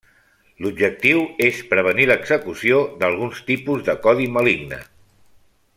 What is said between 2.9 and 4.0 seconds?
d'alguns tipus de